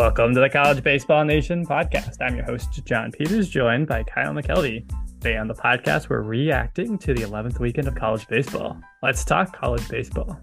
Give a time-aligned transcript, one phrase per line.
[0.00, 2.22] Welcome to the College Baseball Nation podcast.
[2.22, 4.90] I'm your host, John Peters, joined by Kyle McKelvey.
[5.20, 8.80] Today on the podcast, we're reacting to the 11th weekend of college baseball.
[9.02, 10.40] Let's talk college baseball.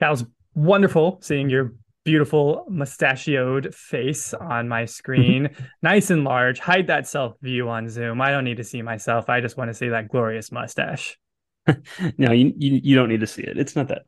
[0.00, 0.24] Kyle's
[0.56, 1.72] wonderful seeing your
[2.04, 5.50] beautiful mustachioed face on my screen,
[5.84, 6.58] nice and large.
[6.58, 8.20] Hide that self view on Zoom.
[8.20, 9.28] I don't need to see myself.
[9.28, 11.16] I just want to see that glorious mustache.
[12.18, 13.56] no, you, you you don't need to see it.
[13.56, 14.02] It's not that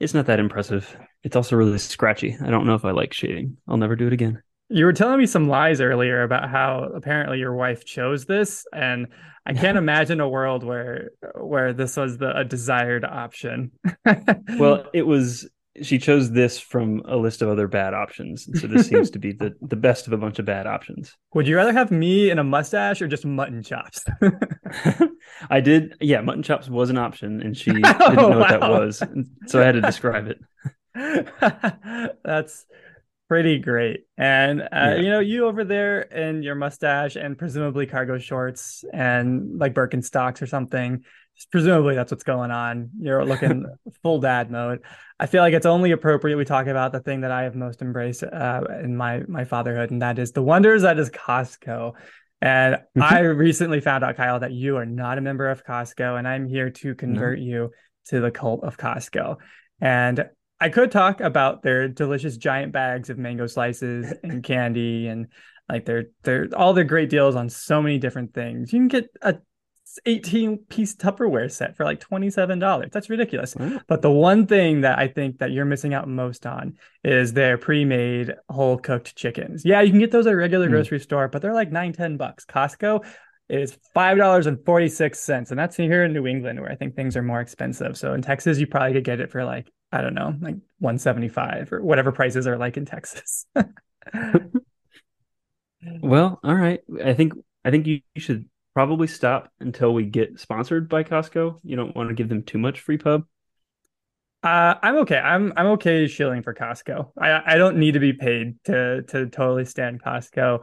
[0.00, 0.96] it's not that impressive.
[1.22, 2.36] It's also really scratchy.
[2.42, 3.58] I don't know if I like shaving.
[3.68, 4.42] I'll never do it again.
[4.70, 9.08] You were telling me some lies earlier about how apparently your wife chose this, and
[9.44, 13.72] I can't imagine a world where where this was the a desired option.
[14.58, 15.48] well, it was
[15.82, 18.48] she chose this from a list of other bad options.
[18.60, 21.16] So this seems to be the, the best of a bunch of bad options.
[21.34, 24.04] Would you rather have me in a mustache or just mutton chops?
[25.50, 25.94] I did.
[26.00, 28.38] Yeah, mutton chops was an option, and she didn't oh, know wow.
[28.40, 29.02] what that was,
[29.46, 30.40] so I had to describe it.
[32.24, 32.66] That's
[33.30, 34.00] pretty great.
[34.18, 34.96] And uh, yeah.
[34.96, 40.42] you know, you over there in your mustache and presumably cargo shorts and like Birkenstocks
[40.42, 41.04] or something
[41.46, 42.90] presumably that's what's going on.
[42.98, 43.66] You're looking
[44.02, 44.80] full dad mode.
[45.18, 47.82] I feel like it's only appropriate we talk about the thing that I have most
[47.82, 51.92] embraced uh, in my my fatherhood, and that is the wonders that is Costco.
[52.42, 53.02] And mm-hmm.
[53.02, 56.48] I recently found out, Kyle, that you are not a member of Costco, and I'm
[56.48, 57.44] here to convert no.
[57.44, 57.70] you
[58.06, 59.36] to the cult of Costco.
[59.80, 60.24] And
[60.60, 65.28] I could talk about their delicious giant bags of mango slices and candy and
[65.70, 68.72] like they're they're all the great deals on so many different things.
[68.72, 69.36] You can get a
[70.06, 72.92] 18 piece Tupperware set for like $27.
[72.92, 73.56] That's ridiculous.
[73.56, 73.80] Wow.
[73.86, 77.58] But the one thing that I think that you're missing out most on is their
[77.58, 79.64] pre-made whole cooked chickens.
[79.64, 80.70] Yeah, you can get those at a regular mm.
[80.70, 82.44] grocery store, but they're like nine, 10 bucks.
[82.44, 83.04] Costco
[83.48, 85.50] is $5.46.
[85.50, 87.96] And that's here in New England where I think things are more expensive.
[87.96, 91.72] So in Texas, you probably could get it for like, I don't know, like 175
[91.72, 93.46] or whatever prices are like in Texas.
[96.00, 96.80] well, all right.
[97.04, 97.34] I think
[97.64, 98.48] I think you should
[98.80, 101.60] probably stop until we get sponsored by Costco.
[101.62, 103.26] You don't want to give them too much free pub.
[104.42, 105.18] Uh, I'm okay.
[105.18, 107.10] I'm I'm okay shilling for Costco.
[107.20, 110.60] I I don't need to be paid to to totally stand Costco.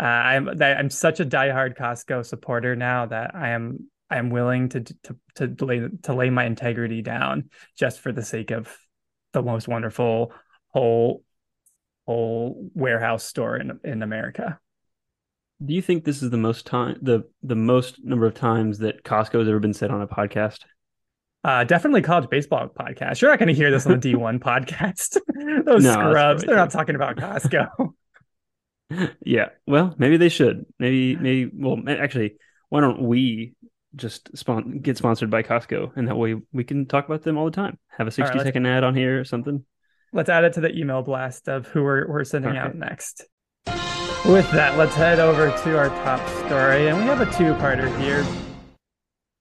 [0.00, 4.70] Uh, I'm I'm such a diehard Costco supporter now that I am I am willing
[4.70, 8.76] to to to lay to lay my integrity down just for the sake of
[9.32, 10.32] the most wonderful
[10.70, 11.22] whole
[12.04, 14.58] whole warehouse store in in America.
[15.64, 19.04] Do you think this is the most time the the most number of times that
[19.04, 20.60] Costco has ever been said on a podcast?
[21.42, 23.20] Uh, definitely college baseball podcast.
[23.20, 25.16] You're not going to hear this on the D1 podcast.
[25.64, 27.94] Those no, scrubs, they're not talking about Costco.
[29.24, 30.66] yeah, well, maybe they should.
[30.78, 31.50] Maybe, maybe.
[31.54, 32.36] Well, actually,
[32.68, 33.54] why don't we
[33.96, 37.44] just spon- get sponsored by Costco, and that way we can talk about them all
[37.44, 37.78] the time.
[37.96, 39.64] Have a sixty right, second ad on here or something.
[40.12, 43.26] Let's add it to the email blast of who we're we're sending out next.
[44.26, 46.88] With that, let's head over to our top story.
[46.88, 48.24] And we have a two parter here.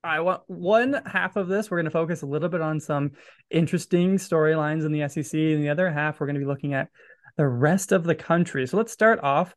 [0.06, 3.12] I want one half of this, we're going to focus a little bit on some
[3.52, 5.34] interesting storylines in the SEC.
[5.38, 6.88] And the other half, we're going to be looking at
[7.36, 8.66] the rest of the country.
[8.66, 9.54] So let's start off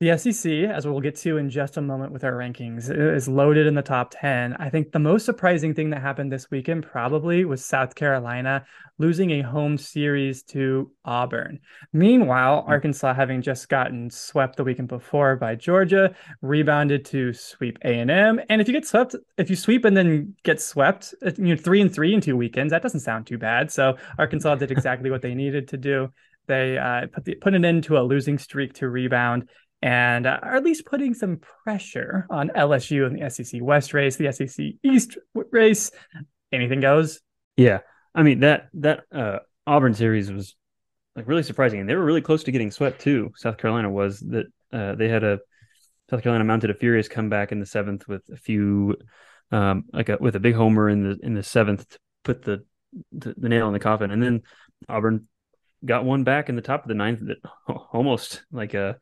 [0.00, 3.66] the SEC, as we'll get to in just a moment with our rankings, is loaded
[3.66, 4.54] in the top 10.
[4.54, 8.64] I think the most surprising thing that happened this weekend probably was South Carolina
[8.96, 11.60] losing a home series to Auburn.
[11.92, 12.70] Meanwhile, hmm.
[12.70, 18.40] Arkansas, having just gotten swept the weekend before by Georgia, rebounded to sweep A&M.
[18.48, 21.82] And if you get swept, if you sweep and then get swept, you know, three
[21.82, 23.70] and three in two weekends, that doesn't sound too bad.
[23.70, 26.08] So Arkansas did exactly what they needed to do.
[26.46, 29.48] They uh, put, the, put an end to a losing streak to rebound
[29.82, 34.32] and uh, at least putting some pressure on LSU in the SEC West race, the
[34.32, 35.18] SEC East
[35.50, 35.90] race.
[36.52, 37.20] Anything goes.
[37.56, 37.80] Yeah,
[38.14, 40.54] I mean that that uh, Auburn series was
[41.16, 43.32] like really surprising, and they were really close to getting swept too.
[43.36, 45.38] South Carolina was that uh, they had a
[46.10, 48.96] South Carolina mounted a furious comeback in the seventh with a few
[49.52, 52.64] um, like a, with a big homer in the in the seventh to put the,
[53.12, 54.42] the the nail in the coffin, and then
[54.88, 55.28] Auburn
[55.84, 57.38] got one back in the top of the ninth that
[57.92, 58.92] almost like a uh,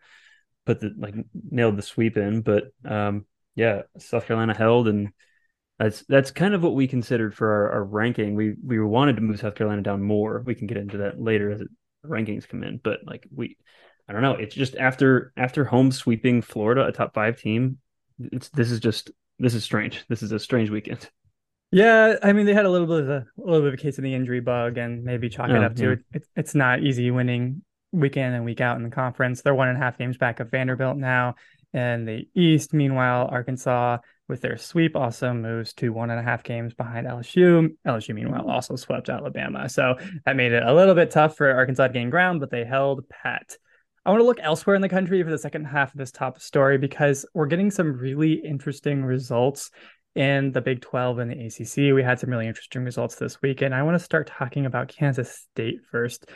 [0.68, 1.14] put the like
[1.50, 2.42] nailed the sweep in.
[2.42, 3.24] But um,
[3.54, 5.08] yeah, South Carolina held, and
[5.78, 8.34] that's that's kind of what we considered for our, our, ranking.
[8.34, 10.42] We we wanted to move South Carolina down more.
[10.44, 11.68] We can get into that later as it,
[12.06, 12.80] rankings come in.
[12.84, 13.56] But like we,
[14.08, 14.34] I don't know.
[14.34, 17.78] It's just after after home sweeping Florida, a top five team.
[18.20, 20.04] It's this is just this is strange.
[20.08, 21.08] This is a strange weekend.
[21.70, 23.82] Yeah, I mean they had a little bit of a, a little bit of a
[23.82, 26.26] case of the injury bug, and maybe chalk it oh, up to it.
[26.36, 27.62] It's not easy winning
[27.92, 29.42] week in and week out in the conference.
[29.42, 31.34] They're one and a half games back of Vanderbilt now.
[31.72, 32.72] in the East.
[32.72, 33.98] Meanwhile, Arkansas,
[34.28, 37.68] with their sweep, also moves to one and a half games behind LSU.
[37.86, 39.68] LSU, meanwhile, also swept Alabama.
[39.68, 42.64] So that made it a little bit tough for Arkansas to gain ground, but they
[42.64, 43.56] held pat.
[44.04, 46.40] I want to look elsewhere in the country for the second half of this top
[46.40, 49.70] story because we're getting some really interesting results
[50.14, 51.94] in the Big 12 and the ACC.
[51.94, 54.88] We had some really interesting results this week, and I want to start talking about
[54.88, 56.28] Kansas State first.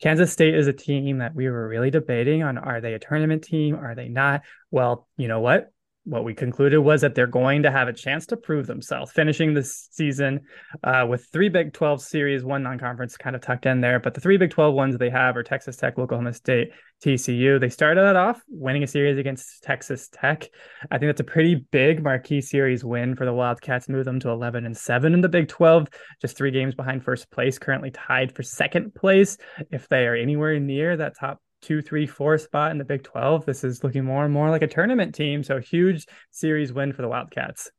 [0.00, 3.44] Kansas State is a team that we were really debating on are they a tournament
[3.44, 3.76] team?
[3.76, 4.42] Are they not?
[4.70, 5.72] Well, you know what?
[6.04, 9.54] What we concluded was that they're going to have a chance to prove themselves, finishing
[9.54, 10.40] this season
[10.82, 13.98] uh, with three Big 12 series, one non conference kind of tucked in there.
[13.98, 16.72] But the three Big 12 ones they have are Texas Tech, Oklahoma State,
[17.02, 17.58] TCU.
[17.58, 20.48] They started it off winning a series against Texas Tech.
[20.90, 24.30] I think that's a pretty big marquee series win for the Wildcats, move them to
[24.30, 25.88] 11 and 7 in the Big 12,
[26.20, 29.38] just three games behind first place, currently tied for second place.
[29.70, 33.46] If they are anywhere near that top two, three, four spot in the Big 12.
[33.46, 35.42] This is looking more and more like a tournament team.
[35.42, 37.70] So huge series win for the Wildcats.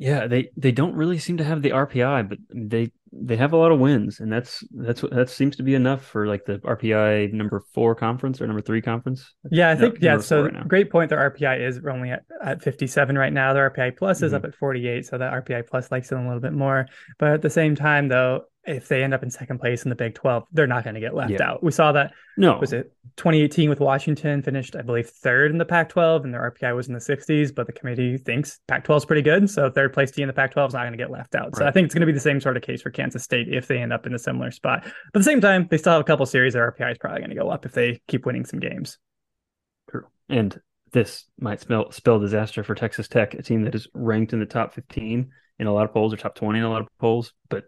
[0.00, 3.56] Yeah, they they don't really seem to have the RPI, but they they have a
[3.56, 6.58] lot of wins, and that's that's what that seems to be enough for like the
[6.60, 9.34] RPI number four conference or number three conference.
[9.50, 10.20] Yeah, I think no, yeah.
[10.20, 11.10] So right great point.
[11.10, 13.52] Their RPI is only at, at 57 right now.
[13.52, 14.36] Their RPI plus is mm-hmm.
[14.36, 16.86] up at 48, so that RPI plus likes it a little bit more.
[17.18, 19.96] But at the same time, though, if they end up in second place in the
[19.96, 21.42] Big 12, they're not going to get left yeah.
[21.42, 21.62] out.
[21.62, 22.12] We saw that.
[22.36, 26.52] No, was it 2018 with Washington finished, I believe, third in the Pac-12, and their
[26.52, 27.54] RPI was in the 60s.
[27.54, 30.68] But the committee thinks Pac-12 is pretty good, so third place team in the Pac-12
[30.68, 31.56] is not going to get left out.
[31.56, 33.48] So I think it's going to be the same sort of case for Kansas State
[33.48, 34.82] if they end up in a similar spot.
[34.82, 36.52] But at the same time, they still have a couple series.
[36.52, 38.98] Their RPI is probably going to go up if they keep winning some games.
[39.90, 40.60] True, and
[40.92, 44.46] this might spell spell disaster for Texas Tech, a team that is ranked in the
[44.46, 47.32] top 15 in a lot of polls or top 20 in a lot of polls,
[47.48, 47.64] but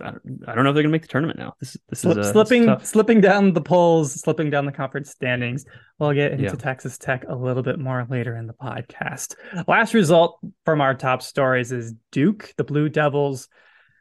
[0.00, 1.54] I don't, I don't know if they're going to make the tournament now.
[1.58, 5.64] This this Slip, is uh, slipping slipping down the polls, slipping down the conference standings.
[5.98, 6.52] We'll get into yeah.
[6.52, 9.36] Texas Tech a little bit more later in the podcast.
[9.66, 12.52] Last result from our top stories is Duke.
[12.56, 13.48] The Blue Devils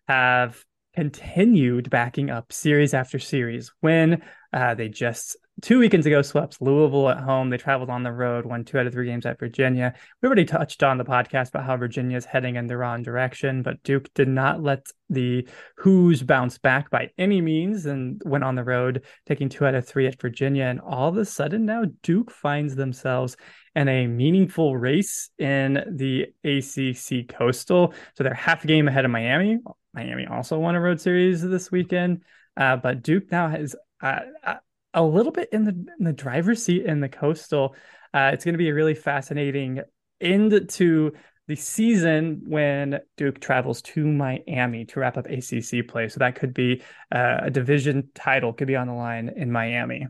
[0.07, 0.61] have
[0.95, 3.71] continued backing up series after series.
[3.79, 4.21] When
[4.51, 7.49] uh, they just two weekends ago swept Louisville at home.
[7.49, 9.93] They traveled on the road, won two out of three games at Virginia.
[10.21, 13.61] We already touched on the podcast about how Virginia is heading in the wrong direction,
[13.61, 15.47] but Duke did not let the
[15.77, 19.87] Hoos bounce back by any means and went on the road, taking two out of
[19.87, 20.65] three at Virginia.
[20.65, 23.37] And all of a sudden now Duke finds themselves
[23.75, 27.93] in a meaningful race in the ACC Coastal.
[28.15, 29.59] So they're half a game ahead of Miami.
[29.93, 32.23] Miami also won a road series this weekend.
[32.57, 34.55] Uh, but Duke now has uh, uh
[34.95, 37.75] a little bit in the in the driver's seat in the coastal.
[38.13, 39.81] Uh, it's going to be a really fascinating
[40.21, 41.11] end to
[41.47, 46.07] the season when Duke travels to Miami to wrap up ACC play.
[46.07, 46.81] So that could be
[47.13, 50.07] uh, a division title could be on the line in Miami.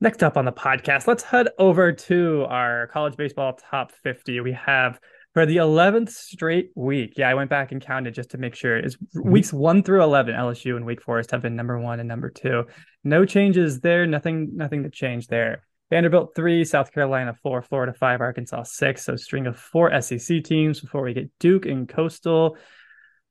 [0.00, 4.40] Next up on the podcast, let's head over to our college baseball top 50.
[4.40, 5.00] We have
[5.36, 7.12] for the 11th straight week.
[7.18, 8.78] Yeah, I went back and counted just to make sure.
[8.78, 9.30] It's mm-hmm.
[9.30, 12.64] weeks 1 through 11 LSU and Wake Forest have been number 1 and number 2.
[13.04, 15.62] No changes there, nothing nothing to change there.
[15.90, 19.04] Vanderbilt 3, South Carolina 4, Florida 5, Arkansas 6.
[19.04, 22.56] So string of four SEC teams before we get Duke and Coastal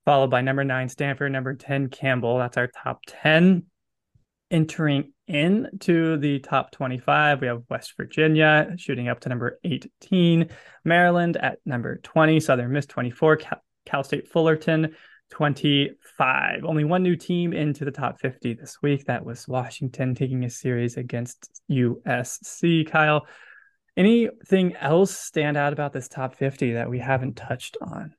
[0.06, 2.38] followed by number 9 Stanford, number 10 Campbell.
[2.38, 3.64] That's our top 10
[4.52, 10.50] entering into the top 25, we have West Virginia shooting up to number 18,
[10.84, 14.96] Maryland at number 20, Southern Miss 24, Cal, Cal State Fullerton
[15.32, 16.64] 25.
[16.64, 19.06] Only one new team into the top 50 this week.
[19.06, 22.90] That was Washington taking a series against USC.
[22.90, 23.26] Kyle,
[23.98, 28.14] anything else stand out about this top 50 that we haven't touched on?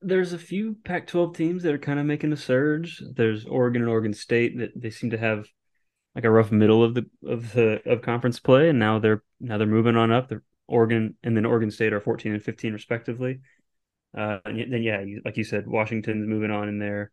[0.00, 3.02] There's a few Pac-12 teams that are kind of making a surge.
[3.14, 5.46] There's Oregon and Oregon State that they seem to have
[6.14, 9.58] like a rough middle of the of the of conference play, and now they're now
[9.58, 10.28] they're moving on up.
[10.28, 13.40] They're Oregon and then Oregon State are 14 and 15 respectively.
[14.16, 17.10] Uh, and then yeah, like you said, Washington's moving on in there.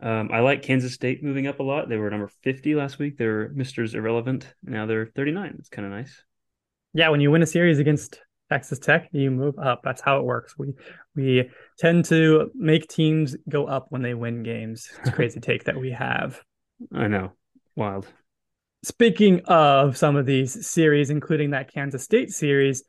[0.00, 1.88] Um, I like Kansas State moving up a lot.
[1.88, 3.16] They were number 50 last week.
[3.16, 4.52] They're Misters Irrelevant.
[4.62, 5.56] Now they're 39.
[5.58, 6.22] It's kind of nice.
[6.92, 8.20] Yeah, when you win a series against
[8.54, 9.80] Texas Tech, you move up.
[9.82, 10.56] That's how it works.
[10.56, 10.74] We
[11.16, 14.88] we tend to make teams go up when they win games.
[15.00, 16.40] It's a crazy take that we have.
[16.94, 17.32] I know.
[17.74, 18.06] Wild.
[18.84, 22.84] Speaking of some of these series, including that Kansas State series,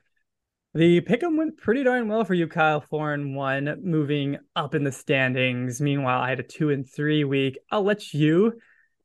[0.75, 2.81] the pick'em went pretty darn well for you, Kyle.
[2.81, 5.81] Four and one, moving up in the standings.
[5.81, 7.57] Meanwhile, I had a two and three week.
[7.71, 8.53] I'll let you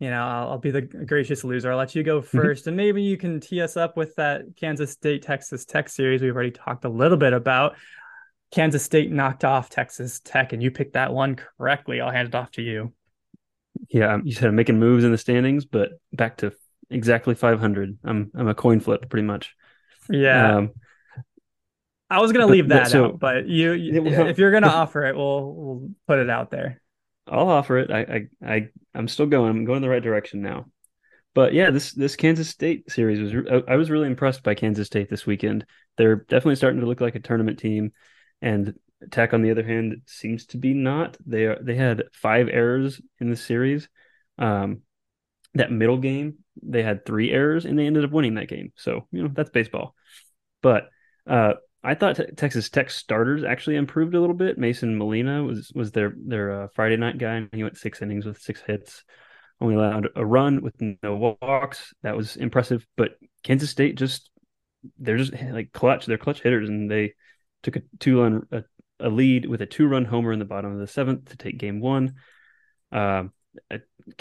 [0.01, 1.71] you know, I'll, I'll, be the gracious loser.
[1.71, 2.69] I'll let you go 1st mm-hmm.
[2.71, 6.35] and maybe you can tee us up with that Kansas State Texas Tech series we've
[6.35, 7.77] already talked a little bit about.
[8.51, 12.01] Kansas State knocked off Texas Tech, and you picked that one correctly.
[12.01, 12.93] I'll hand it off to you.
[13.91, 16.53] Yeah, you said I'm making moves in the standings, but back to
[16.89, 17.99] exactly 500.
[18.03, 19.55] I'm I'm a coin flip pretty much.
[20.09, 20.57] Yeah.
[20.57, 20.71] Um,
[22.09, 24.67] I was gonna but, leave that but, so, out, but you, you if you're gonna
[24.67, 26.81] offer it, we'll we'll put it out there.
[27.27, 27.91] I'll offer it.
[27.91, 29.51] I I, I I'm still going.
[29.51, 30.67] I'm going in the right direction now.
[31.35, 35.09] But yeah, this this Kansas State series was I was really impressed by Kansas State
[35.09, 35.65] this weekend.
[35.97, 37.93] They're definitely starting to look like a tournament team,
[38.43, 38.75] and
[39.11, 41.17] Tech on the other hand seems to be not.
[41.25, 43.89] They are they had five errors in the series.
[44.39, 44.83] Um,
[45.55, 48.73] that middle game they had three errors and they ended up winning that game.
[48.77, 49.95] So you know that's baseball.
[50.63, 50.89] But
[51.27, 54.59] uh, I thought te- Texas Tech starters actually improved a little bit.
[54.59, 58.27] Mason Molina was was their their uh, Friday night guy, and he went six innings
[58.27, 59.05] with six hits
[59.61, 61.93] only allowed a run with no walks.
[62.03, 62.87] That was impressive.
[62.97, 64.31] But Kansas State just
[64.99, 66.07] they're just like clutch.
[66.07, 67.15] They're clutch hitters, and they
[67.63, 68.65] took a two run a,
[68.99, 71.59] a lead with a two run homer in the bottom of the seventh to take
[71.59, 72.15] game one.
[72.91, 73.25] Uh,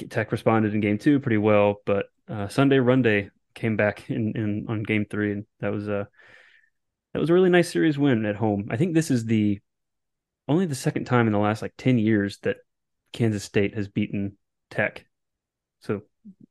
[0.09, 4.33] Tech responded in game two pretty well, but uh, Sunday Run Day came back in,
[4.35, 6.07] in on game three, and that was a
[7.13, 8.67] that was a really nice series win at home.
[8.69, 9.59] I think this is the
[10.47, 12.57] only the second time in the last like ten years that
[13.13, 14.37] Kansas State has beaten
[14.69, 15.05] Tech
[15.79, 16.01] so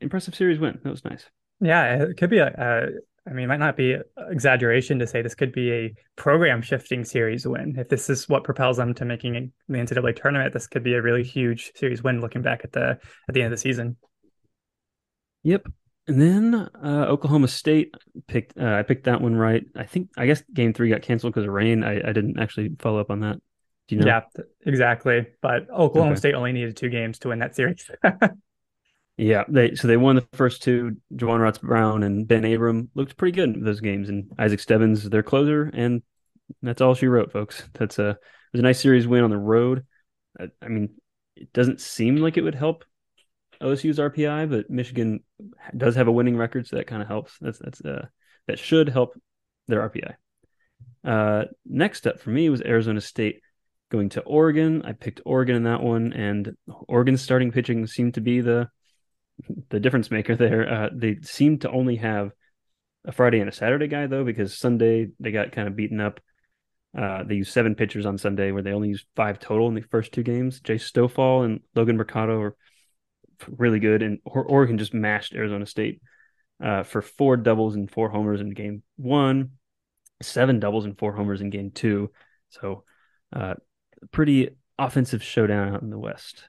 [0.01, 0.79] impressive series win.
[0.83, 1.27] That was nice.
[1.61, 2.89] Yeah, it could be a, a
[3.29, 3.97] I mean, it might not be
[4.31, 7.77] exaggeration to say this could be a program shifting series win.
[7.79, 11.03] If this is what propels them to making the NCAA tournament, this could be a
[11.03, 12.21] really huge series win.
[12.21, 12.99] Looking back at the
[13.29, 13.97] at the end of the season.
[15.43, 15.67] Yep.
[16.09, 17.95] And then uh, Oklahoma State
[18.27, 18.59] picked.
[18.59, 19.65] Uh, I picked that one right.
[19.77, 20.11] I think.
[20.17, 21.85] I guess game three got canceled because of rain.
[21.85, 23.37] I, I didn't actually follow up on that.
[23.89, 24.07] Do you know?
[24.07, 25.27] Yeah, exactly.
[25.43, 26.19] But Oklahoma okay.
[26.19, 27.89] State only needed two games to win that series.
[29.19, 30.97] Yeah, they so they won the first two.
[31.13, 35.25] Juaron Watts-Brown and Ben Abram looked pretty good in those games, and Isaac Stebens their
[35.25, 36.03] closer, and
[36.63, 37.69] that's all she wrote, folks.
[37.75, 38.19] That's a it
[38.53, 39.85] was a nice series win on the road.
[40.39, 40.91] I, I mean,
[41.35, 42.85] it doesn't seem like it would help
[43.61, 45.21] OSU's RPI, but Michigan
[45.77, 47.37] does have a winning record, so that kind of helps.
[47.41, 48.07] That's that's uh
[48.47, 49.19] that should help
[49.67, 50.15] their RPI.
[51.05, 53.41] Uh, next up for me was Arizona State
[53.91, 54.83] going to Oregon.
[54.85, 56.57] I picked Oregon in that one, and
[56.89, 58.69] Oregon's starting pitching seemed to be the
[59.71, 60.71] the difference maker there.
[60.71, 62.33] Uh, they seem to only have
[63.05, 66.21] a Friday and a Saturday guy though, because Sunday they got kind of beaten up.
[66.97, 69.83] Uh, they used seven pitchers on Sunday, where they only used five total in the
[69.83, 70.61] first two games.
[70.61, 72.57] Jace Stoffal and Logan Mercado are
[73.47, 76.01] really good, and Oregon just mashed Arizona State
[76.63, 79.53] uh, for four doubles and four homers in game one,
[80.23, 82.11] seven doubles and four homers in game two.
[82.51, 82.85] So,
[83.33, 83.55] uh,
[84.11, 86.45] pretty offensive showdown out in the West.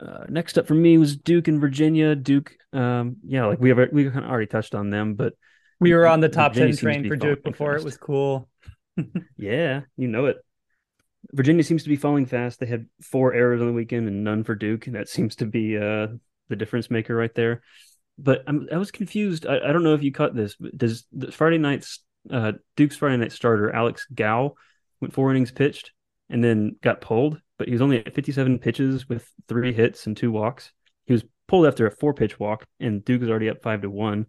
[0.00, 2.14] Uh, next up for me was Duke and Virginia.
[2.14, 5.32] Duke, um, yeah, like we have we kind of already touched on them, but
[5.80, 7.82] we were on the top Virginia ten train for Duke before fast.
[7.82, 8.48] it was cool.
[9.36, 10.36] yeah, you know it.
[11.32, 12.60] Virginia seems to be falling fast.
[12.60, 15.46] They had four errors on the weekend and none for Duke, and that seems to
[15.46, 16.08] be uh,
[16.48, 17.62] the difference maker right there.
[18.18, 19.46] But I'm, i was confused.
[19.46, 20.56] I, I, don't know if you caught this.
[20.76, 24.54] Does Friday night's uh, Duke's Friday night starter Alex Gao
[25.00, 25.92] went four innings pitched
[26.28, 27.40] and then got pulled?
[27.58, 30.72] but he was only at 57 pitches with three hits and two walks.
[31.06, 33.90] He was pulled after a four pitch walk, and Duke is already up five to
[33.90, 34.26] one.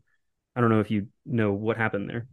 [0.55, 2.27] I don't know if you know what happened there.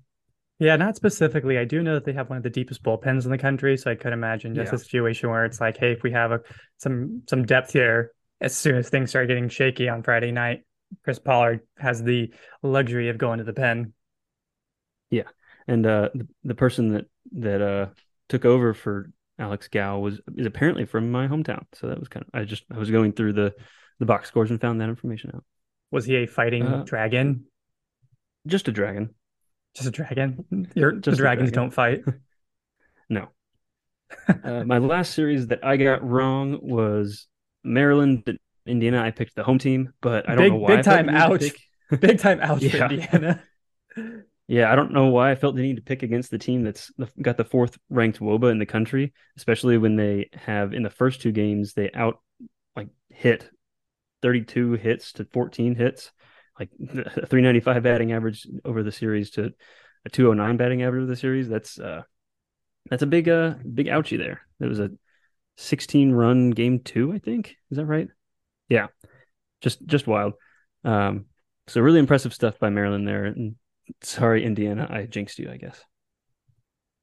[0.58, 1.58] Yeah, not specifically.
[1.58, 3.90] I do know that they have one of the deepest bullpens in the country, so
[3.90, 4.76] I could imagine just yeah.
[4.76, 6.40] a situation where it's like, hey, if we have a,
[6.78, 10.64] some some depth here, as soon as things start getting shaky on Friday night,
[11.04, 12.32] Chris Pollard has the
[12.62, 13.92] luxury of going to the pen.
[15.10, 15.28] Yeah,
[15.68, 17.86] and uh, the, the person that that uh,
[18.30, 21.64] took over for Alex Gao was is apparently from my hometown.
[21.74, 23.54] So that was kind of I just I was going through the
[23.98, 25.44] the box scores and found that information out.
[25.90, 27.44] Was he a fighting uh, dragon?
[28.46, 29.14] Just a dragon.
[29.76, 30.68] Just a dragon.
[30.74, 31.64] Your just the dragons dragon.
[31.64, 32.02] don't fight.
[33.08, 33.28] no.
[34.44, 37.26] uh, my last series that I got wrong was
[37.62, 39.02] Maryland, Indiana.
[39.02, 40.76] I picked the home team, but I don't big, know why.
[40.76, 41.52] Big time ouch.
[42.00, 42.70] Big time ouch yeah.
[42.70, 43.42] for Indiana.
[44.48, 46.90] Yeah, I don't know why I felt the need to pick against the team that's
[47.20, 51.20] got the fourth ranked WOBA in the country, especially when they have in the first
[51.20, 52.20] two games they out
[52.76, 53.50] like hit
[54.22, 56.12] 32 hits to 14 hits,
[56.58, 59.52] like a 395 batting average over the series to
[60.04, 61.48] a 209 batting average of the series.
[61.48, 62.02] That's uh
[62.90, 64.42] that's a big uh big ouchie there.
[64.60, 64.90] It was a
[65.56, 67.56] 16 run game 2, I think.
[67.70, 68.08] Is that right?
[68.68, 68.88] Yeah.
[69.60, 70.34] Just just wild.
[70.84, 71.26] Um
[71.66, 73.56] so really impressive stuff by Maryland there and
[74.02, 74.86] Sorry, Indiana.
[74.90, 75.80] I jinxed you, I guess.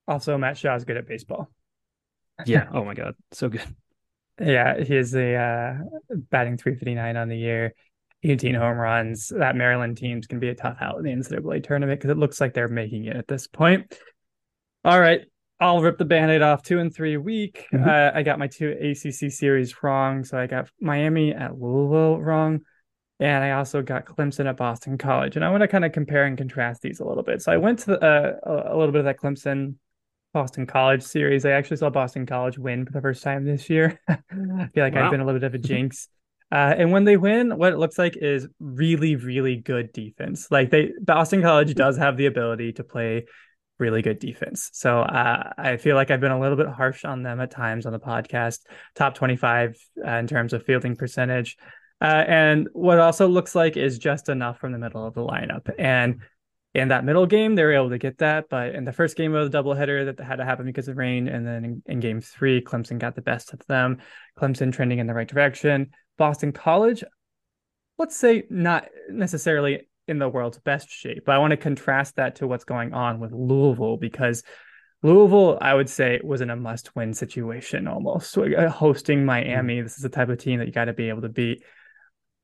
[0.07, 1.49] Also, Matt Shaw is good at baseball.
[2.45, 2.67] yeah.
[2.73, 3.15] Oh my God.
[3.31, 3.63] So good.
[4.39, 4.81] Yeah.
[4.83, 5.77] He is a uh,
[6.29, 7.73] batting 359 on the year,
[8.23, 9.31] 18 home runs.
[9.35, 12.17] That Maryland team's going to be a tough out in the NCAA tournament because it
[12.17, 13.93] looks like they're making it at this point.
[14.85, 15.21] All right.
[15.59, 17.67] I'll rip the band aid off two and three week.
[17.73, 17.87] Mm-hmm.
[17.87, 20.23] Uh, I got my two ACC series wrong.
[20.23, 22.61] So I got Miami at Louisville wrong.
[23.19, 25.35] And I also got Clemson at Boston College.
[25.35, 27.41] And I want to kind of compare and contrast these a little bit.
[27.41, 29.75] So I went to uh, a little bit of that Clemson
[30.33, 31.45] Boston College series.
[31.45, 33.99] I actually saw Boston College win for the first time this year.
[34.09, 34.17] I
[34.73, 35.05] feel like wow.
[35.05, 36.09] I've been a little bit of a jinx.
[36.53, 40.51] Uh, and when they win, what it looks like is really, really good defense.
[40.51, 43.25] Like they, Boston College does have the ability to play
[43.79, 44.69] really good defense.
[44.71, 47.87] So uh, I feel like I've been a little bit harsh on them at times
[47.87, 48.59] on the podcast.
[48.93, 51.57] Top 25 uh, in terms of fielding percentage.
[51.99, 55.71] Uh, and what also looks like is just enough from the middle of the lineup.
[55.79, 56.21] And
[56.75, 58.45] in that middle game, they were able to get that.
[58.47, 61.27] But in the first game of the doubleheader, that had to happen because of rain.
[61.27, 63.97] And then in, in game three, Clemson got the best of them.
[64.37, 65.89] Clemson trending in the right direction.
[66.17, 67.03] Boston College,
[67.97, 72.35] let's say not necessarily in the world's best shape, but I want to contrast that
[72.37, 74.43] to what's going on with Louisville because
[75.01, 78.37] Louisville, I would say, was in a must win situation almost.
[78.37, 81.21] Uh, hosting Miami, this is the type of team that you got to be able
[81.21, 81.63] to beat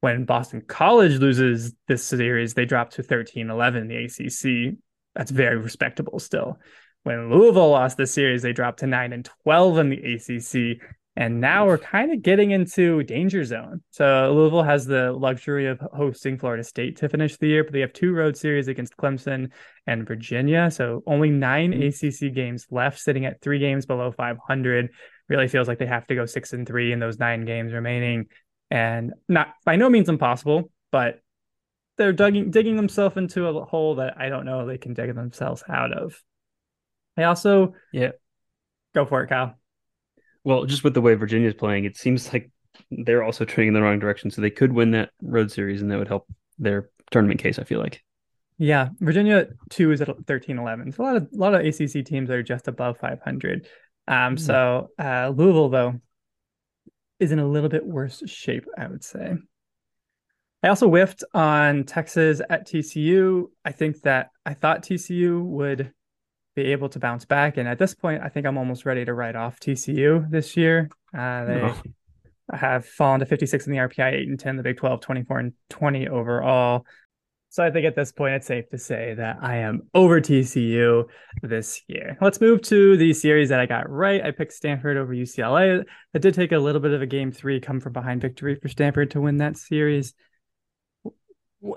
[0.01, 4.77] when Boston College loses this series, they drop to 13 11 in the ACC.
[5.15, 6.59] That's very respectable still.
[7.03, 10.81] When Louisville lost the series, they dropped to 9 and 12 in the ACC.
[11.19, 13.81] And now we're kind of getting into danger zone.
[13.91, 17.81] So Louisville has the luxury of hosting Florida State to finish the year, but they
[17.81, 19.51] have two road series against Clemson
[19.85, 20.71] and Virginia.
[20.71, 22.27] So only 9 mm-hmm.
[22.27, 24.91] ACC games left, sitting at three games below 500.
[25.27, 28.27] Really feels like they have to go six and three in those nine games remaining
[28.71, 31.21] and not by no means impossible, but
[31.97, 35.65] they're digging digging themselves into a hole that I don't know they can dig themselves
[35.67, 36.17] out of.
[37.17, 38.11] I also yeah,
[38.95, 39.58] go for it, Kyle.
[40.49, 42.49] Well, just with the way Virginia's playing, it seems like
[42.89, 44.31] they're also trending in the wrong direction.
[44.31, 46.25] So they could win that road series, and that would help
[46.57, 47.59] their tournament case.
[47.59, 48.03] I feel like.
[48.57, 50.95] Yeah, Virginia two is at 13-11.
[50.95, 53.67] So a lot of a lot of ACC teams are just above 500.
[54.07, 54.37] Um, mm-hmm.
[54.37, 56.01] so uh, Louisville though
[57.19, 59.35] is in a little bit worse shape, I would say.
[60.63, 63.51] I also whiffed on Texas at TCU.
[63.63, 65.93] I think that I thought TCU would
[66.63, 67.57] be able to bounce back.
[67.57, 70.89] And at this point, I think I'm almost ready to write off TCU this year.
[71.17, 71.81] Uh, they oh.
[72.53, 75.53] have fallen to 56 in the RPI, 8 and 10, the Big 12, 24 and
[75.69, 76.85] 20 overall.
[77.51, 81.05] So I think at this point, it's safe to say that I am over TCU
[81.41, 82.15] this year.
[82.21, 84.23] Let's move to the series that I got right.
[84.23, 85.83] I picked Stanford over UCLA.
[86.13, 88.67] It did take a little bit of a game three come from behind victory for
[88.67, 90.13] Stanford to win that series.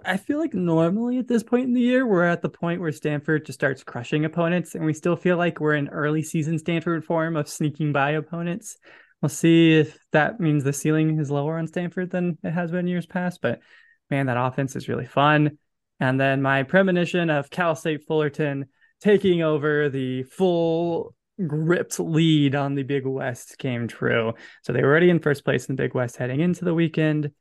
[0.05, 2.93] I feel like normally at this point in the year, we're at the point where
[2.93, 7.05] Stanford just starts crushing opponents, and we still feel like we're in early season Stanford
[7.05, 8.77] form of sneaking by opponents.
[9.21, 12.87] We'll see if that means the ceiling is lower on Stanford than it has been
[12.87, 13.61] years past, but
[14.09, 15.59] man, that offense is really fun.
[15.99, 18.67] And then my premonition of Cal State Fullerton
[19.01, 21.15] taking over the full
[21.45, 24.35] gripped lead on the Big West came true.
[24.63, 27.33] So they were already in first place in the Big West heading into the weekend,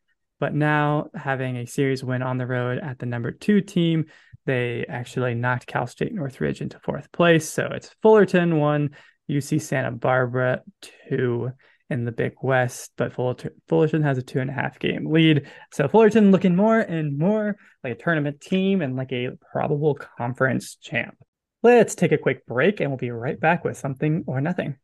[0.41, 4.08] but now having a series win on the road at the number two team,
[4.47, 7.47] they actually knocked Cal State Northridge into fourth place.
[7.47, 8.89] So it's Fullerton one,
[9.30, 10.63] UC Santa Barbara
[11.08, 11.51] two
[11.91, 15.47] in the Big West, but Fullerton has a two and a half game lead.
[15.71, 20.75] So Fullerton looking more and more like a tournament team and like a probable conference
[20.75, 21.15] champ.
[21.62, 24.77] Let's take a quick break and we'll be right back with something or nothing.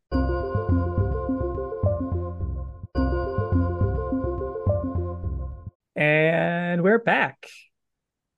[5.97, 7.47] And we're back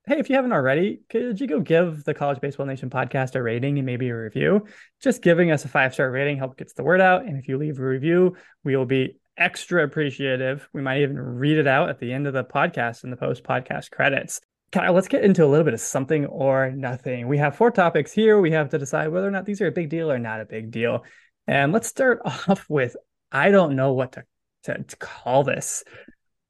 [0.09, 3.43] hey, if you haven't already, could you go give the College Baseball Nation podcast a
[3.43, 4.65] rating and maybe a review?
[4.99, 7.25] Just giving us a five star rating helps gets the word out.
[7.25, 10.67] And if you leave a review, we will be extra appreciative.
[10.73, 13.43] We might even read it out at the end of the podcast in the post
[13.43, 14.41] podcast credits.
[14.71, 17.27] Kyle, let's get into a little bit of something or nothing.
[17.27, 18.41] We have four topics here.
[18.41, 20.45] We have to decide whether or not these are a big deal or not a
[20.45, 21.03] big deal.
[21.45, 22.95] And let's start off with
[23.31, 24.23] I don't know what to,
[24.63, 25.83] to, to call this.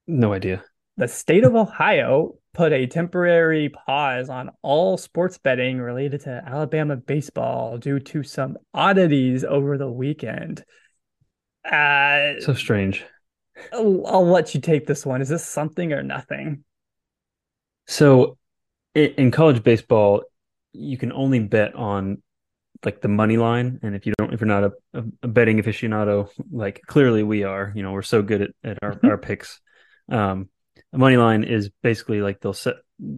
[0.08, 0.64] No idea.
[1.00, 6.98] The state of Ohio put a temporary pause on all sports betting related to Alabama
[6.98, 10.66] baseball due to some oddities over the weekend.
[11.64, 13.06] Uh, so strange.
[13.72, 15.22] I'll, I'll, let you take this one.
[15.22, 16.66] Is this something or nothing?
[17.88, 18.38] So,
[18.94, 20.24] in, college baseball,
[20.74, 22.22] you can only bet on
[22.84, 25.60] like the money line, and if you don't, if you're not a, a, a betting
[25.64, 29.62] aficionado, like clearly we are, you know, we're so good at, at our, our picks.
[30.10, 30.50] Um,
[30.94, 32.76] money line is basically like they'll set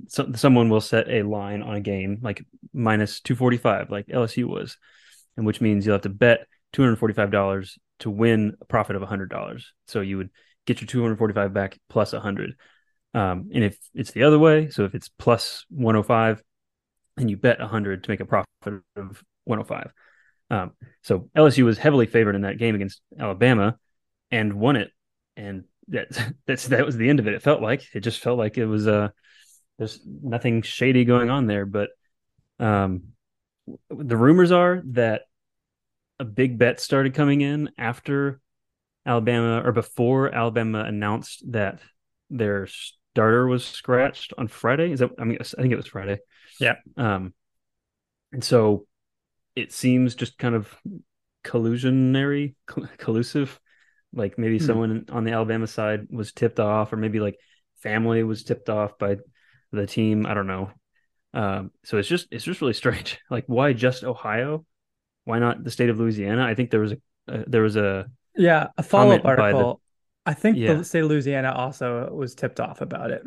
[0.07, 4.77] so, someone will set a line on a game like minus 245 like LSU was
[5.37, 10.01] and which means you'll have to bet $245 to win a profit of $100 so
[10.01, 10.29] you would
[10.65, 12.55] get your 245 back plus 100
[13.13, 16.43] um, and if it's the other way so if it's plus 105
[17.17, 19.91] and you bet 100 to make a profit of 105
[20.51, 23.77] um, so LSU was heavily favored in that game against Alabama
[24.31, 24.91] and won it.
[25.37, 27.33] And that that's that was the end of it.
[27.33, 29.09] It felt like it just felt like it was uh
[29.77, 31.65] there's nothing shady going on there.
[31.65, 31.89] But
[32.59, 33.13] um,
[33.89, 35.23] the rumors are that
[36.19, 38.39] a big bet started coming in after
[39.05, 41.79] Alabama or before Alabama announced that
[42.29, 44.91] their starter was scratched on Friday.
[44.91, 46.19] Is that I mean I think it was Friday.
[46.59, 46.75] Yeah.
[46.95, 47.33] Um,
[48.31, 48.85] and so
[49.55, 50.73] it seems just kind of
[51.43, 52.55] collusionary,
[52.97, 53.59] collusive.
[54.13, 54.65] Like maybe hmm.
[54.65, 57.37] someone on the Alabama side was tipped off, or maybe like
[57.81, 59.17] family was tipped off by
[59.71, 60.25] the team.
[60.25, 60.71] I don't know.
[61.33, 63.19] Um, so it's just it's just really strange.
[63.29, 64.65] Like, why just Ohio?
[65.23, 66.43] Why not the state of Louisiana?
[66.43, 66.97] I think there was a
[67.31, 69.81] uh, there was a yeah a follow up article.
[70.25, 70.73] The, I think yeah.
[70.73, 73.23] the state of Louisiana also was tipped off about it.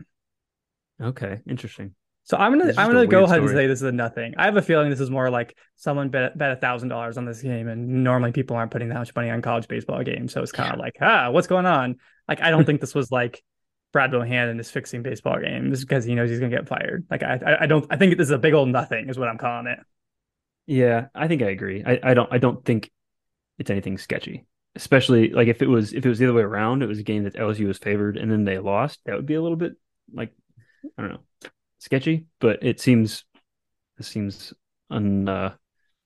[1.00, 1.94] Okay, interesting.
[2.24, 3.50] So I'm gonna I'm gonna go ahead story.
[3.50, 4.34] and say this is a nothing.
[4.38, 7.26] I have a feeling this is more like someone bet bet a thousand dollars on
[7.26, 10.32] this game, and normally people aren't putting that much money on college baseball games.
[10.32, 11.96] So it's kind of like, ah, what's going on?
[12.26, 13.44] Like I don't think this was like
[13.92, 17.04] Brad Bohannon is fixing baseball games because he knows he's gonna get fired.
[17.10, 19.38] Like I I don't I think this is a big old nothing is what I'm
[19.38, 19.80] calling it.
[20.66, 21.84] Yeah, I think I agree.
[21.84, 22.90] I, I don't I don't think
[23.58, 24.46] it's anything sketchy.
[24.74, 27.04] Especially like if it was if it was the other way around, it was a
[27.04, 29.74] game that LSU was favored and then they lost, that would be a little bit
[30.10, 30.32] like
[30.96, 31.50] I don't know
[31.84, 33.24] sketchy, but it seems
[33.98, 34.52] it seems
[34.90, 35.54] un uh,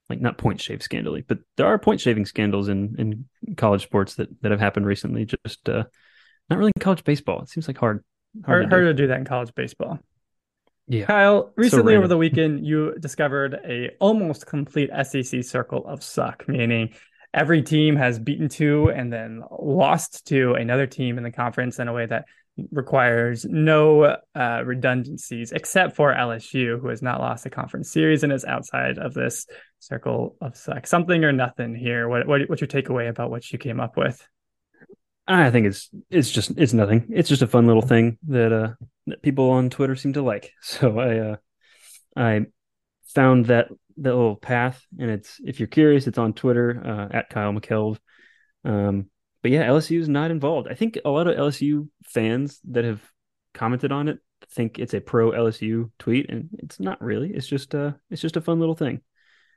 [0.08, 4.14] like not point shave scandally, but there are point shaving scandals in in college sports
[4.16, 5.24] that that have happened recently.
[5.24, 5.84] Just uh,
[6.50, 7.42] not really in college baseball.
[7.42, 8.04] It seems like hard
[8.44, 8.88] hard, hard, to, hard do.
[8.88, 9.98] to do that in college baseball.
[10.90, 11.04] Yeah.
[11.04, 16.48] Kyle, recently so over the weekend, you discovered a almost complete SEC circle of suck,
[16.48, 16.94] meaning
[17.34, 21.88] every team has beaten two and then lost to another team in the conference in
[21.88, 22.24] a way that
[22.71, 28.33] requires no uh, redundancies except for LSU, who has not lost a conference series and
[28.33, 29.47] is outside of this
[29.79, 30.57] circle of.
[30.85, 32.09] Something or nothing here.
[32.09, 34.27] What, what what's your takeaway about what you came up with?
[35.27, 37.07] I think it's it's just it's nothing.
[37.11, 38.71] It's just a fun little thing that uh
[39.07, 40.53] that people on Twitter seem to like.
[40.62, 41.37] So I uh
[42.16, 42.47] I
[43.14, 43.68] found that
[43.99, 47.99] that little path, and it's if you're curious, it's on Twitter uh, at Kyle McKelv.
[48.64, 49.11] Um,
[49.48, 50.68] but yeah, LSU is not involved.
[50.68, 53.00] I think a lot of LSU fans that have
[53.54, 54.18] commented on it
[54.50, 57.30] think it's a pro LSU tweet, and it's not really.
[57.32, 59.00] It's just uh it's just a fun little thing.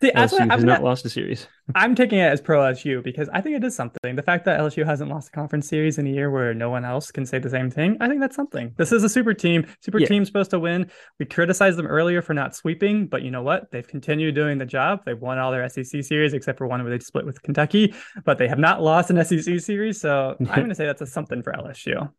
[0.01, 1.47] The, LSU has not lost a series.
[1.75, 4.15] I'm taking it as pro LSU because I think it is something.
[4.15, 6.83] The fact that LSU hasn't lost a conference series in a year where no one
[6.83, 8.73] else can say the same thing, I think that's something.
[8.77, 9.67] This is a super team.
[9.79, 10.07] Super yeah.
[10.07, 10.89] team's supposed to win.
[11.19, 13.69] We criticized them earlier for not sweeping, but you know what?
[13.71, 15.01] They've continued doing the job.
[15.05, 17.93] They've won all their SEC series except for one where they split with Kentucky,
[18.25, 20.01] but they have not lost an SEC series.
[20.01, 22.11] So I'm going to say that's a something for LSU.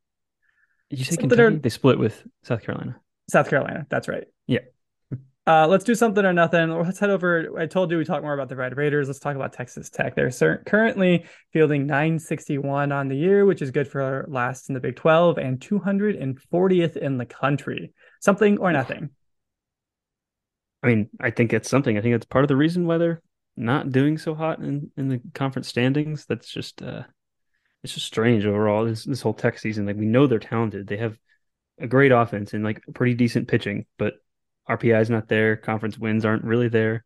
[0.89, 1.57] Did you say something Kentucky?
[1.59, 3.01] They split with South Carolina.
[3.29, 3.87] South Carolina.
[3.89, 4.25] That's right.
[4.47, 4.61] Yeah.
[5.45, 6.71] Uh, let's do something or nothing.
[6.71, 7.59] Let's head over.
[7.59, 9.09] I told you we talk more about the Red Raiders.
[9.09, 10.15] Let's talk about Texas Tech.
[10.15, 14.95] They're currently fielding 961 on the year, which is good for last in the Big
[14.95, 17.93] 12 and 240th in the country.
[18.21, 19.11] Something or nothing.
[20.85, 21.99] I mean, I think it's something.
[21.99, 23.23] I think it's part of the reason why they're
[23.57, 26.25] not doing so hot in, in the conference standings.
[26.27, 27.03] That's just uh,
[27.83, 28.85] it's just strange overall.
[28.85, 30.87] This this whole Tech season, like we know they're talented.
[30.87, 31.19] They have
[31.81, 34.15] a great offense and like pretty decent pitching, but
[34.69, 35.57] RPI is not there.
[35.57, 37.05] Conference wins aren't really there.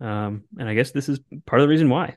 [0.00, 2.16] Um, and I guess this is part of the reason why.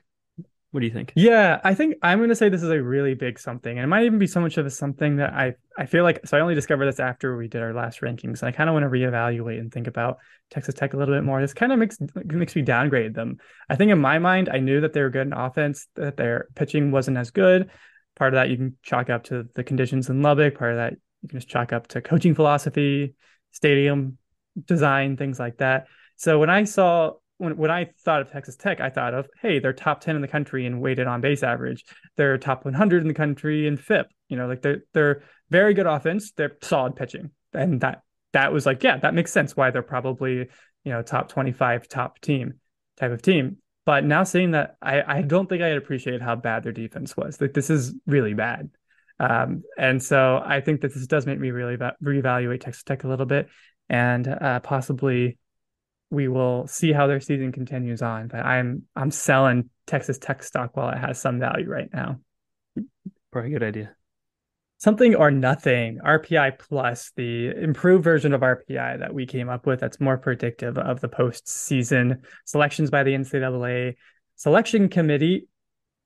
[0.70, 1.12] What do you think?
[1.14, 3.86] Yeah, I think I'm going to say this is a really big something, and it
[3.86, 6.26] might even be so much of a something that I I feel like.
[6.26, 8.74] So I only discovered this after we did our last rankings, and I kind of
[8.74, 10.18] want to reevaluate and think about
[10.50, 11.40] Texas Tech a little bit more.
[11.40, 13.36] This kind of makes makes me downgrade them.
[13.70, 16.48] I think in my mind, I knew that they were good in offense, that their
[16.56, 17.70] pitching wasn't as good.
[18.16, 20.58] Part of that you can chalk up to the conditions in Lubbock.
[20.58, 23.14] Part of that you can just chalk up to coaching philosophy,
[23.52, 24.18] stadium
[24.62, 25.86] design, things like that.
[26.16, 29.58] So when I saw when when I thought of Texas Tech, I thought of hey,
[29.58, 31.84] they're top ten in the country in weighted on base average.
[32.16, 34.06] They're top 100 in the country in FIP.
[34.28, 36.32] You know, like they're they're very good offense.
[36.32, 40.48] They're solid pitching, and that that was like yeah, that makes sense why they're probably
[40.84, 42.54] you know top 25 top team
[42.96, 43.58] type of team.
[43.84, 47.16] But now seeing that, I I don't think I had appreciated how bad their defense
[47.16, 47.40] was.
[47.40, 48.70] Like this is really bad.
[49.20, 53.04] Um, and so I think that this does make me really va- reevaluate Texas Tech
[53.04, 53.48] a little bit
[53.88, 55.38] and uh, possibly
[56.10, 58.28] we will see how their season continues on.
[58.28, 62.20] But I'm I'm selling Texas Tech stock while it has some value right now.
[63.32, 63.96] Probably a good idea.
[64.78, 69.80] Something or nothing, RPI plus, the improved version of RPI that we came up with
[69.80, 73.94] that's more predictive of the postseason selections by the NCAA
[74.36, 75.46] selection committee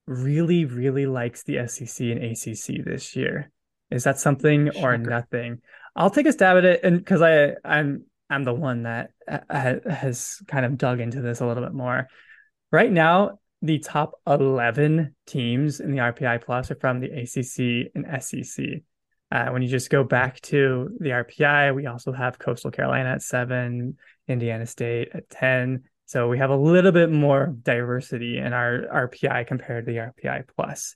[0.07, 3.51] really, really likes the SEC and ACC this year.
[3.91, 4.95] Is that something Shocker.
[4.95, 5.61] or nothing?
[5.99, 9.75] I'll take a stab at it, and because I I'm I'm the one that uh,
[9.91, 12.07] has kind of dug into this a little bit more.
[12.71, 18.23] Right now, the top 11 teams in the RPI Plus are from the ACC and
[18.23, 18.83] SEC.
[19.33, 23.23] Uh, when you just go back to the RPI, we also have Coastal Carolina at
[23.23, 23.97] seven,
[24.29, 25.83] Indiana State at 10.
[26.07, 30.45] So we have a little bit more diversity in our RPI compared to the RPI
[30.55, 30.95] Plus.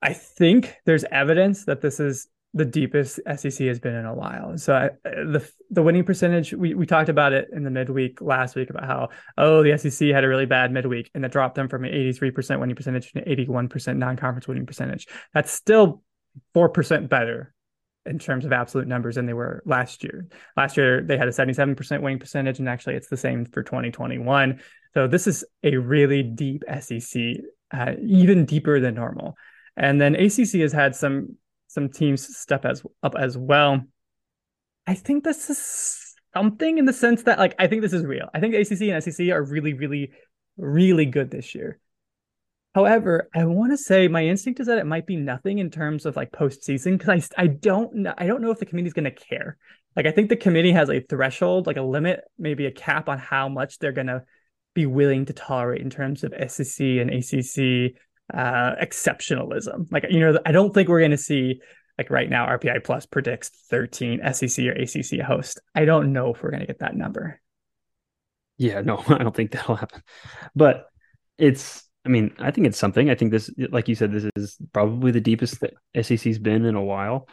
[0.00, 4.56] I think there's evidence that this is the deepest SEC has been in a while.
[4.56, 8.56] So I, the the winning percentage we we talked about it in the midweek last
[8.56, 11.68] week about how oh the SEC had a really bad midweek and that dropped them
[11.68, 15.06] from an 83% winning percentage to an 81% non-conference winning percentage.
[15.34, 16.02] That's still
[16.54, 17.54] 4% better
[18.06, 20.26] in terms of absolute numbers than they were last year.
[20.56, 24.60] Last year they had a 77% winning percentage and actually it's the same for 2021.
[24.94, 27.22] So this is a really deep SEC,
[27.72, 29.36] uh, even deeper than normal.
[29.76, 31.36] And then ACC has had some
[31.68, 33.82] some teams step as up as well.
[34.86, 38.28] I think this is something in the sense that like I think this is real.
[38.34, 40.10] I think ACC and SEC are really, really,
[40.56, 41.78] really good this year.
[42.74, 46.06] However, I want to say my instinct is that it might be nothing in terms
[46.06, 48.94] of like postseason because I I don't know I don't know if the committee is
[48.94, 49.56] going to care.
[49.96, 53.18] Like I think the committee has a threshold, like a limit, maybe a cap on
[53.18, 54.22] how much they're going to
[54.74, 57.98] be willing to tolerate in terms of SEC and ACC
[58.32, 59.90] uh, exceptionalism.
[59.90, 61.60] Like, you know, I don't think we're going to see
[61.96, 65.58] like right now RPI Plus predicts 13 SEC or ACC hosts.
[65.74, 67.40] I don't know if we're going to get that number.
[68.56, 70.02] Yeah, no, I don't think that'll happen.
[70.54, 70.86] But
[71.36, 73.10] it's, I mean, I think it's something.
[73.10, 76.76] I think this, like you said, this is probably the deepest that SEC's been in
[76.76, 77.28] a while.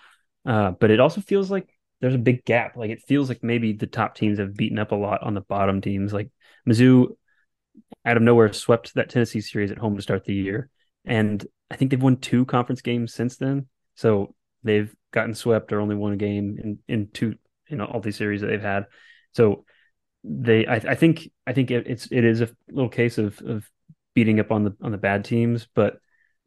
[0.46, 1.68] Uh, but it also feels like
[2.02, 2.76] there's a big gap.
[2.76, 5.42] Like it feels like maybe the top teams have beaten up a lot on the
[5.42, 6.14] bottom teams.
[6.14, 6.30] Like
[6.68, 7.16] Mizzou,
[8.04, 10.70] out of nowhere, swept that Tennessee series at home to start the year
[11.06, 13.68] and I think they've won two conference games since then.
[13.96, 17.36] So they've gotten swept or only won a game in in two
[17.68, 18.86] in all these series that they've had.
[19.32, 19.66] So
[20.24, 23.70] they, I, I think, I think it, it's it is a little case of of
[24.14, 26.00] beating up on the on the bad teams, but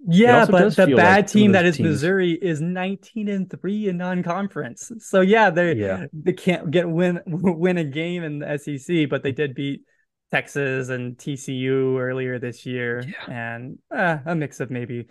[0.06, 1.88] yeah, but the bad like team that is teams...
[1.88, 4.92] Missouri is 19 and 3 in non-conference.
[5.00, 6.06] So yeah, they yeah.
[6.12, 9.82] they can't get win win a game in the SEC, but they did beat
[10.30, 13.56] Texas and TCU earlier this year, yeah.
[13.56, 15.06] and uh, a mix of maybe,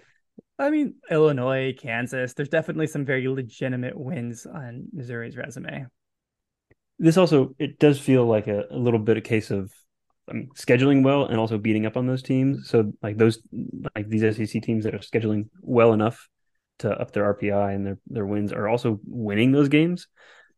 [0.60, 2.34] I mean, Illinois, Kansas.
[2.34, 5.88] There's definitely some very legitimate wins on Missouri's resume.
[7.00, 9.72] This also it does feel like a, a little bit a case of
[10.34, 12.70] mean, scheduling well and also beating up on those teams.
[12.70, 13.40] So like those
[13.96, 16.28] like these SEC teams that are scheduling well enough
[16.80, 20.08] to up their RPI and their their wins are also winning those games.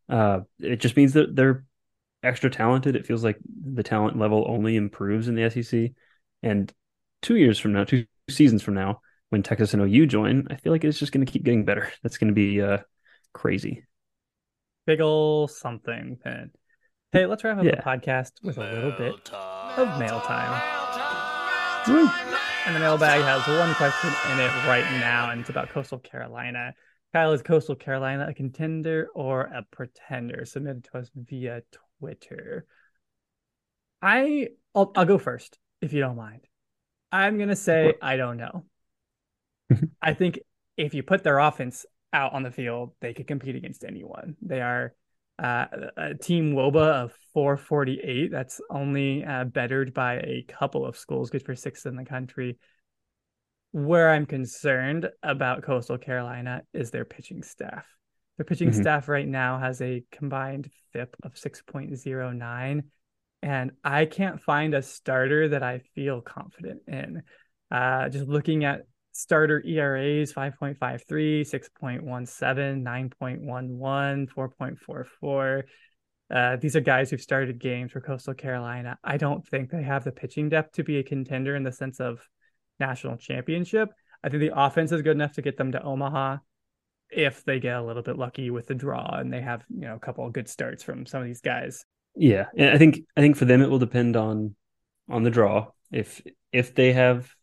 [0.08, 1.66] Uh, it just means that they're
[2.24, 2.96] extra talented.
[2.96, 3.38] It feels like
[3.74, 5.92] the talent level only improves in the SEC.
[6.44, 6.72] And
[7.22, 10.72] two years from now, two seasons from now, when Texas and OU join, I feel
[10.72, 11.92] like it's just going to keep getting better.
[12.04, 12.80] That's going to be uh,
[13.34, 13.86] crazy.
[14.86, 16.52] Big ol' something, Pen.
[17.12, 17.76] Hey, let's wrap up yeah.
[17.76, 19.80] the podcast with a little bit time.
[19.80, 20.62] of mail time.
[21.88, 22.10] Woo.
[22.66, 26.74] And the mailbag has one question in it right now, and it's about Coastal Carolina.
[27.14, 30.46] Kyle, is Coastal Carolina a contender or a pretender?
[30.46, 31.89] Submitted to us via Twitter.
[34.02, 36.42] I I'll, I'll go first if you don't mind.
[37.12, 38.66] I'm gonna say I don't know.
[40.02, 40.40] I think
[40.78, 44.36] if you put their offense out on the field, they could compete against anyone.
[44.42, 44.94] They are
[45.38, 45.66] uh,
[45.98, 48.32] a team WOBA of 448.
[48.32, 52.58] That's only uh, bettered by a couple of schools, good for sixth in the country.
[53.72, 57.86] Where I'm concerned about Coastal Carolina is their pitching staff.
[58.40, 58.82] Their pitching mm-hmm.
[58.82, 62.84] staff right now has a combined FIP of 6.09.
[63.42, 67.24] And I can't find a starter that I feel confident in.
[67.70, 75.64] Uh, just looking at starter ERAs 5.53, 6.17, 9.11, 4.44.
[76.34, 78.98] Uh, these are guys who've started games for Coastal Carolina.
[79.04, 82.00] I don't think they have the pitching depth to be a contender in the sense
[82.00, 82.22] of
[82.80, 83.90] national championship.
[84.24, 86.38] I think the offense is good enough to get them to Omaha
[87.12, 89.96] if they get a little bit lucky with the draw and they have you know
[89.96, 91.86] a couple of good starts from some of these guys.
[92.16, 94.56] Yeah, and I think I think for them it will depend on
[95.10, 95.68] on the draw.
[95.92, 97.34] If if they have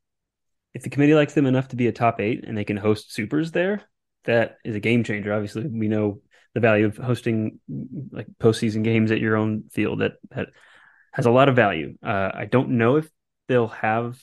[0.75, 3.13] if the committee likes them enough to be a top eight and they can host
[3.13, 3.83] supers there,
[4.25, 5.33] that is a game changer.
[5.33, 6.21] Obviously, we know
[6.55, 7.61] the value of hosting
[8.11, 10.01] like postseason games at your own field.
[10.01, 10.49] That that
[11.13, 11.97] has a lot of value.
[12.05, 13.09] Uh, I don't know if
[13.49, 14.21] they'll have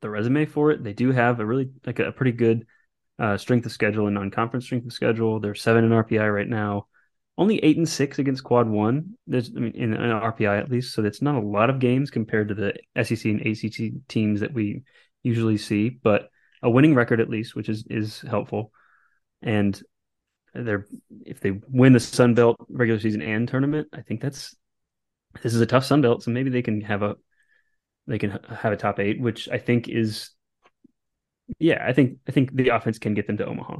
[0.00, 0.82] the resume for it.
[0.82, 2.66] They do have a really like a, a pretty good
[3.20, 5.38] uh, strength of schedule and non-conference strength of schedule.
[5.38, 6.86] They're seven in RPI right now,
[7.38, 9.16] only eight and six against Quad One.
[9.26, 12.10] There's I mean in, in RPI at least, so that's not a lot of games
[12.10, 14.82] compared to the SEC and ACC teams that we
[15.22, 16.30] usually see, but
[16.62, 18.72] a winning record at least, which is is helpful.
[19.42, 19.80] And
[20.54, 20.86] they're
[21.24, 24.56] if they win the Sun Belt regular season and tournament, I think that's
[25.42, 27.16] this is a tough Sun Belt, so maybe they can have a
[28.06, 30.30] they can have a top eight, which I think is,
[31.58, 33.78] yeah, I think I think the offense can get them to Omaha.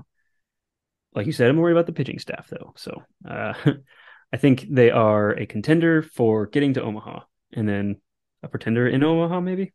[1.15, 2.73] Like you said, I'm worried about the pitching staff though.
[2.77, 3.55] So uh,
[4.33, 7.21] I think they are a contender for getting to Omaha,
[7.53, 8.01] and then
[8.43, 9.73] a pretender in Omaha, maybe.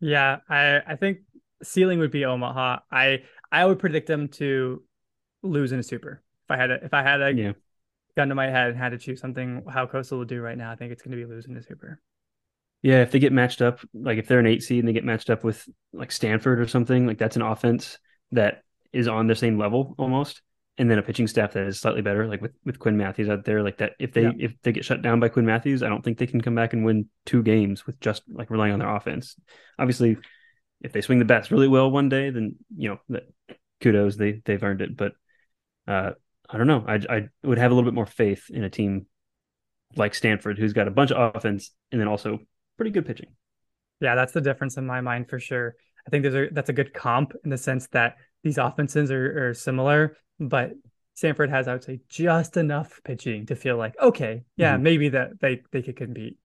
[0.00, 1.18] Yeah, I I think
[1.62, 2.80] ceiling would be Omaha.
[2.90, 4.82] I I would predict them to
[5.42, 6.22] lose in a super.
[6.44, 7.52] If I had a, if I had a yeah.
[8.16, 10.72] gun to my head and had to choose something, how Coastal would do right now,
[10.72, 12.00] I think it's going to be losing a super.
[12.82, 15.04] Yeah, if they get matched up, like if they're an eight seed and they get
[15.04, 17.98] matched up with like Stanford or something, like that's an offense
[18.32, 18.62] that
[18.92, 20.42] is on the same level almost.
[20.76, 23.44] And then a pitching staff that is slightly better, like with, with Quinn Mathews out
[23.44, 23.94] there, like that.
[23.98, 24.32] If they yeah.
[24.38, 26.72] if they get shut down by Quinn Mathews, I don't think they can come back
[26.72, 29.34] and win two games with just like relying on their offense.
[29.76, 30.18] Obviously,
[30.80, 33.24] if they swing the bats really well one day, then you know that
[33.80, 34.96] kudos they they've earned it.
[34.96, 35.14] But
[35.88, 36.12] uh,
[36.48, 36.84] I don't know.
[36.86, 39.06] I I would have a little bit more faith in a team
[39.96, 42.38] like Stanford, who's got a bunch of offense and then also
[42.78, 43.28] pretty good pitching.
[44.00, 45.74] Yeah, that's the difference in my mind for sure.
[46.06, 49.50] I think there's a that's a good comp in the sense that these offenses are,
[49.50, 50.72] are similar, but
[51.18, 54.82] Stanford has, I would say, just enough pitching to feel like, okay, yeah, mm-hmm.
[54.84, 56.38] maybe that they, they could compete.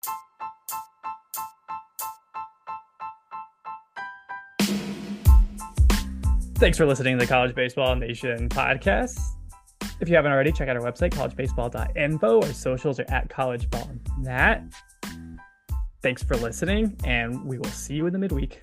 [6.55, 9.19] Thanks for listening to the College Baseball Nation podcast.
[9.99, 12.41] If you haven't already, check out our website, collegebaseball.info.
[12.41, 14.71] Our socials are at collegeballnat.
[16.01, 18.61] Thanks for listening, and we will see you in the midweek.